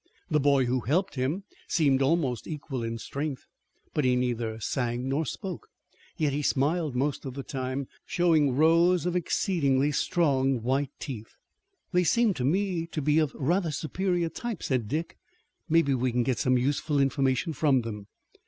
[0.31, 3.45] The boy who helped him seemed almost his equal in strength,
[3.93, 5.67] but he neither sang nor spoke.
[6.17, 11.35] Yet he smiled most of the time, showing rows of exceedingly strong, white teeth.
[11.91, 15.19] "They seem to me to be of rather superior type," said Dick.
[15.69, 18.07] "Maybe we can get useful information from them."